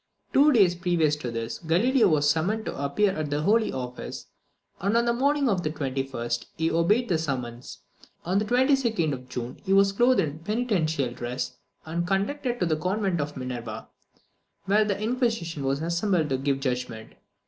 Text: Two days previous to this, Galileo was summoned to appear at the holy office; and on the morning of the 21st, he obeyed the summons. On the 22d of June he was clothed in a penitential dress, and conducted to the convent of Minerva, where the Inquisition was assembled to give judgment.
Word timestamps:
Two 0.33 0.51
days 0.51 0.73
previous 0.73 1.15
to 1.17 1.29
this, 1.29 1.59
Galileo 1.59 2.07
was 2.07 2.27
summoned 2.27 2.65
to 2.65 2.83
appear 2.83 3.11
at 3.11 3.29
the 3.29 3.43
holy 3.43 3.71
office; 3.71 4.25
and 4.79 4.97
on 4.97 5.05
the 5.05 5.13
morning 5.13 5.47
of 5.47 5.61
the 5.61 5.69
21st, 5.69 6.45
he 6.57 6.71
obeyed 6.71 7.07
the 7.07 7.19
summons. 7.19 7.81
On 8.25 8.39
the 8.39 8.45
22d 8.45 9.13
of 9.13 9.29
June 9.29 9.59
he 9.63 9.73
was 9.73 9.91
clothed 9.91 10.19
in 10.19 10.37
a 10.37 10.43
penitential 10.43 11.11
dress, 11.13 11.55
and 11.85 12.07
conducted 12.07 12.59
to 12.59 12.65
the 12.65 12.77
convent 12.77 13.21
of 13.21 13.37
Minerva, 13.37 13.89
where 14.65 14.83
the 14.83 14.99
Inquisition 14.99 15.63
was 15.63 15.83
assembled 15.83 16.29
to 16.29 16.37
give 16.39 16.61
judgment. 16.61 17.11